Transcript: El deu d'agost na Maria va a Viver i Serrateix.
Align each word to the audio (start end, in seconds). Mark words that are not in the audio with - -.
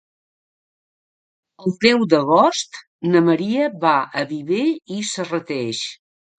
El 1.65 1.75
deu 1.85 2.01
d'agost 2.15 2.81
na 3.13 3.23
Maria 3.29 3.69
va 3.87 3.95
a 4.23 4.27
Viver 4.35 4.65
i 4.99 5.01
Serrateix. 5.15 5.87